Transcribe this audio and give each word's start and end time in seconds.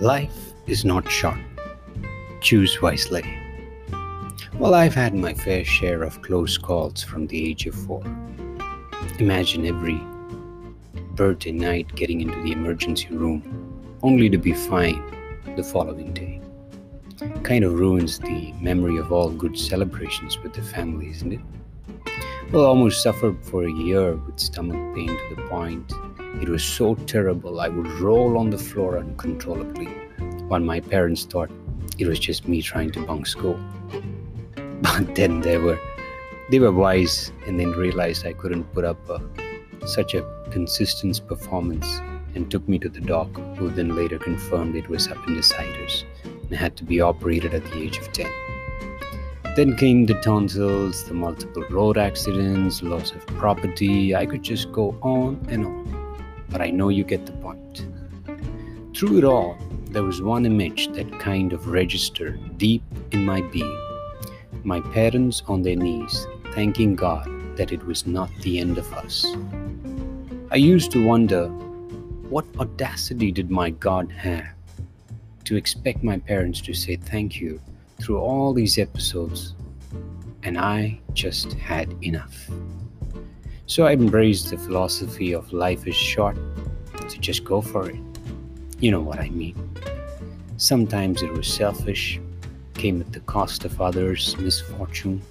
Life 0.00 0.54
is 0.66 0.82
not 0.82 1.10
short. 1.10 1.36
Choose 2.40 2.80
wisely. 2.80 3.22
Well, 4.54 4.72
I've 4.72 4.94
had 4.94 5.14
my 5.14 5.34
fair 5.34 5.62
share 5.62 6.02
of 6.04 6.22
close 6.22 6.56
calls 6.56 7.02
from 7.02 7.26
the 7.26 7.50
age 7.50 7.66
of 7.66 7.74
four. 7.74 8.02
Imagine 9.18 9.66
every 9.66 10.00
birthday 11.14 11.52
night 11.52 11.94
getting 11.94 12.22
into 12.22 12.42
the 12.42 12.52
emergency 12.52 13.08
room 13.08 13.42
only 14.02 14.30
to 14.30 14.38
be 14.38 14.54
fine 14.54 15.02
the 15.54 15.62
following 15.62 16.14
day. 16.14 16.40
Kind 17.42 17.64
of 17.64 17.74
ruins 17.74 18.18
the 18.18 18.54
memory 18.54 18.96
of 18.96 19.12
all 19.12 19.28
good 19.28 19.58
celebrations 19.58 20.38
with 20.38 20.54
the 20.54 20.62
family, 20.62 21.10
isn't 21.10 21.34
it? 21.34 21.40
Well, 22.52 22.64
almost 22.64 23.02
suffered 23.02 23.36
for 23.44 23.64
a 23.64 23.72
year 23.72 24.16
with 24.16 24.40
stomach 24.40 24.96
pain 24.96 25.08
to 25.08 25.34
the 25.36 25.42
point 25.48 25.92
it 26.40 26.48
was 26.48 26.64
so 26.64 26.94
terrible 26.94 27.60
I 27.60 27.68
would 27.68 27.90
roll 28.00 28.38
on 28.38 28.50
the 28.50 28.58
floor 28.58 28.98
uncontrollably, 28.98 29.86
while 30.48 30.60
my 30.60 30.80
parents 30.80 31.24
thought 31.24 31.50
it 31.98 32.06
was 32.06 32.18
just 32.18 32.48
me 32.48 32.62
trying 32.62 32.90
to 32.92 33.06
bunk 33.06 33.26
school. 33.26 33.58
But 34.82 35.14
then 35.14 35.40
they 35.40 35.58
were 35.58 35.78
they 36.50 36.58
were 36.58 36.72
wise 36.72 37.32
and 37.46 37.60
then 37.60 37.70
realized 37.72 38.26
I 38.26 38.32
couldn't 38.32 38.64
put 38.72 38.84
up 38.84 39.08
a, 39.08 39.20
such 39.86 40.14
a 40.14 40.24
consistent 40.50 41.20
performance 41.28 42.00
and 42.34 42.50
took 42.50 42.68
me 42.68 42.78
to 42.78 42.88
the 42.88 43.00
doc, 43.00 43.28
who 43.56 43.68
then 43.68 43.94
later 43.94 44.18
confirmed 44.18 44.74
it 44.76 44.88
was 44.88 45.06
appendicitis 45.06 46.04
and 46.24 46.58
had 46.58 46.76
to 46.76 46.84
be 46.84 47.00
operated 47.00 47.54
at 47.54 47.64
the 47.64 47.78
age 47.78 47.98
of 47.98 48.12
10. 48.12 48.30
Then 49.56 49.76
came 49.76 50.06
the 50.06 50.14
tonsils, 50.14 51.04
the 51.04 51.14
multiple 51.14 51.64
road 51.70 51.98
accidents, 51.98 52.82
loss 52.82 53.12
of 53.12 53.26
property. 53.26 54.14
I 54.14 54.26
could 54.26 54.42
just 54.42 54.72
go 54.72 54.96
on 55.02 55.44
and 55.50 55.66
on, 55.66 55.99
but 56.50 56.60
I 56.60 56.70
know 56.70 56.88
you 56.88 57.04
get 57.04 57.26
the 57.26 57.32
point. 57.32 57.86
Through 58.94 59.18
it 59.18 59.24
all, 59.24 59.56
there 59.90 60.02
was 60.02 60.20
one 60.20 60.44
image 60.44 60.92
that 60.92 61.18
kind 61.18 61.52
of 61.52 61.68
registered 61.68 62.58
deep 62.58 62.82
in 63.12 63.24
my 63.24 63.40
being 63.40 63.76
my 64.64 64.80
parents 64.80 65.42
on 65.46 65.62
their 65.62 65.76
knees, 65.76 66.26
thanking 66.52 66.94
God 66.94 67.26
that 67.56 67.72
it 67.72 67.84
was 67.86 68.06
not 68.06 68.30
the 68.42 68.58
end 68.58 68.78
of 68.78 68.92
us. 68.92 69.26
I 70.50 70.56
used 70.56 70.90
to 70.92 71.06
wonder 71.06 71.48
what 72.28 72.44
audacity 72.58 73.32
did 73.32 73.50
my 73.50 73.70
God 73.70 74.10
have 74.12 74.54
to 75.44 75.56
expect 75.56 76.04
my 76.04 76.18
parents 76.18 76.60
to 76.62 76.74
say 76.74 76.96
thank 76.96 77.40
you 77.40 77.60
through 78.00 78.18
all 78.18 78.52
these 78.52 78.78
episodes, 78.78 79.54
and 80.42 80.58
I 80.58 81.00
just 81.12 81.52
had 81.54 81.94
enough. 82.04 82.48
So 83.70 83.86
I 83.86 83.92
embraced 83.92 84.50
the 84.50 84.58
philosophy 84.58 85.32
of 85.32 85.52
life 85.52 85.86
is 85.86 85.94
short, 85.94 86.36
so 87.06 87.16
just 87.18 87.44
go 87.44 87.60
for 87.60 87.88
it. 87.88 88.00
You 88.80 88.90
know 88.90 89.00
what 89.00 89.20
I 89.20 89.30
mean. 89.30 89.54
Sometimes 90.56 91.22
it 91.22 91.32
was 91.32 91.46
selfish, 91.46 92.20
came 92.74 93.00
at 93.00 93.12
the 93.12 93.20
cost 93.20 93.64
of 93.64 93.80
others' 93.80 94.36
misfortune, 94.38 95.22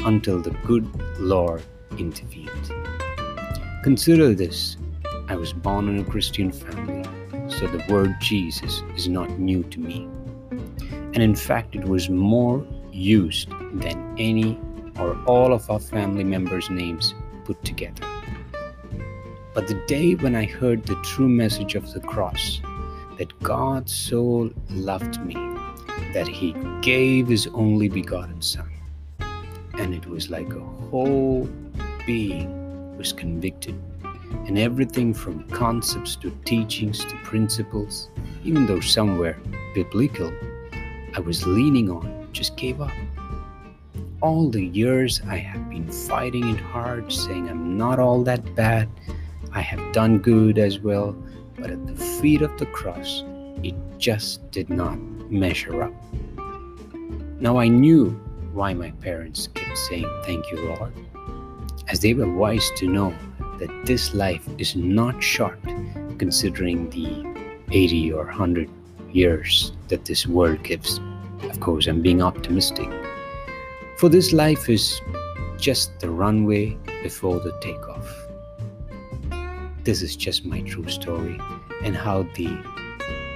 until 0.00 0.42
the 0.42 0.50
good 0.66 0.86
Lord 1.18 1.62
intervened. 1.96 2.50
Consider 3.82 4.34
this 4.34 4.76
I 5.28 5.36
was 5.36 5.54
born 5.54 5.88
in 5.88 6.00
a 6.00 6.04
Christian 6.04 6.52
family, 6.52 7.04
so 7.48 7.66
the 7.68 7.82
word 7.88 8.14
Jesus 8.20 8.82
is 8.94 9.08
not 9.08 9.38
new 9.38 9.62
to 9.62 9.80
me. 9.80 10.06
And 10.90 11.22
in 11.22 11.34
fact, 11.34 11.74
it 11.74 11.86
was 11.86 12.10
more 12.10 12.66
used 12.92 13.48
than 13.72 14.14
any 14.18 14.60
or 14.98 15.16
all 15.24 15.54
of 15.54 15.70
our 15.70 15.80
family 15.80 16.22
members' 16.22 16.68
names 16.68 17.14
put 17.44 17.62
together. 17.64 18.06
But 19.54 19.68
the 19.68 19.82
day 19.86 20.14
when 20.14 20.34
I 20.34 20.46
heard 20.46 20.84
the 20.84 21.00
true 21.02 21.28
message 21.28 21.74
of 21.74 21.92
the 21.92 22.00
cross, 22.00 22.60
that 23.18 23.38
God 23.40 23.88
so 23.88 24.52
loved 24.70 25.20
me 25.24 25.34
that 26.14 26.26
he 26.26 26.54
gave 26.80 27.28
his 27.28 27.46
only 27.48 27.88
begotten 27.88 28.40
Son, 28.40 28.70
and 29.74 29.94
it 29.94 30.06
was 30.06 30.30
like 30.30 30.52
a 30.54 30.60
whole 30.90 31.48
being 32.06 32.96
was 32.96 33.12
convicted 33.12 33.78
and 34.46 34.58
everything 34.58 35.14
from 35.14 35.44
concepts 35.50 36.16
to 36.16 36.30
teachings 36.44 37.04
to 37.04 37.14
principles, 37.22 38.08
even 38.44 38.66
though 38.66 38.80
some 38.80 39.18
were 39.18 39.36
biblical, 39.74 40.32
I 41.14 41.20
was 41.20 41.46
leaning 41.46 41.90
on 41.90 42.28
just 42.32 42.56
gave 42.56 42.80
up. 42.80 42.90
All 44.22 44.48
the 44.48 44.64
years 44.64 45.20
I 45.26 45.36
have 45.38 45.68
been 45.68 45.90
fighting 45.90 46.48
it 46.50 46.60
hard, 46.60 47.12
saying 47.12 47.48
I'm 47.48 47.76
not 47.76 47.98
all 47.98 48.22
that 48.22 48.54
bad, 48.54 48.88
I 49.50 49.60
have 49.60 49.92
done 49.92 50.18
good 50.18 50.58
as 50.58 50.78
well, 50.78 51.16
but 51.58 51.70
at 51.70 51.84
the 51.88 51.96
feet 51.96 52.40
of 52.40 52.56
the 52.56 52.66
cross, 52.66 53.24
it 53.64 53.74
just 53.98 54.48
did 54.52 54.70
not 54.70 54.96
measure 55.28 55.82
up. 55.82 55.92
Now 57.40 57.58
I 57.58 57.66
knew 57.66 58.10
why 58.52 58.74
my 58.74 58.92
parents 58.92 59.48
kept 59.48 59.76
saying, 59.76 60.08
Thank 60.24 60.48
you, 60.52 60.68
Lord, 60.68 60.92
as 61.88 61.98
they 61.98 62.14
were 62.14 62.32
wise 62.32 62.70
to 62.76 62.86
know 62.86 63.12
that 63.58 63.86
this 63.86 64.14
life 64.14 64.46
is 64.56 64.76
not 64.76 65.20
short 65.20 65.58
considering 66.18 66.88
the 66.90 67.26
80 67.72 68.12
or 68.12 68.26
100 68.26 68.70
years 69.10 69.72
that 69.88 70.04
this 70.04 70.28
world 70.28 70.62
gives. 70.62 71.00
Of 71.42 71.58
course, 71.58 71.88
I'm 71.88 72.02
being 72.02 72.22
optimistic. 72.22 73.01
For 74.02 74.08
this 74.08 74.32
life 74.32 74.68
is 74.68 75.00
just 75.58 76.00
the 76.00 76.10
runway 76.10 76.76
before 77.04 77.38
the 77.38 77.56
takeoff. 77.60 78.12
This 79.84 80.02
is 80.02 80.16
just 80.16 80.44
my 80.44 80.60
true 80.62 80.88
story 80.88 81.38
and 81.84 81.94
how 81.94 82.24
the 82.34 82.48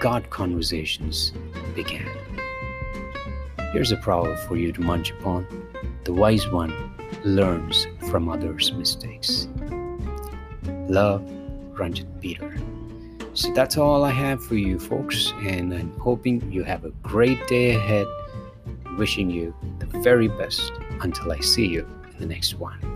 God 0.00 0.28
conversations 0.30 1.32
began. 1.76 2.10
Here's 3.70 3.92
a 3.92 3.96
proverb 3.98 4.40
for 4.40 4.56
you 4.56 4.72
to 4.72 4.80
munch 4.80 5.12
upon. 5.12 5.46
The 6.02 6.12
wise 6.12 6.48
one 6.48 6.74
learns 7.22 7.86
from 8.10 8.28
others' 8.28 8.72
mistakes. 8.72 9.46
Love, 10.88 11.22
Ranjit 11.78 12.08
Peter. 12.20 12.58
So 13.34 13.52
that's 13.52 13.76
all 13.76 14.02
I 14.02 14.10
have 14.10 14.44
for 14.44 14.56
you, 14.56 14.80
folks, 14.80 15.32
and 15.42 15.72
I'm 15.72 15.96
hoping 16.00 16.50
you 16.50 16.64
have 16.64 16.84
a 16.84 16.90
great 17.04 17.46
day 17.46 17.76
ahead. 17.76 18.08
Wishing 18.96 19.30
you 19.30 19.54
the 19.78 19.86
very 20.00 20.28
best 20.28 20.72
until 21.00 21.32
I 21.32 21.40
see 21.40 21.66
you 21.66 21.86
in 22.12 22.18
the 22.18 22.26
next 22.26 22.54
one. 22.54 22.95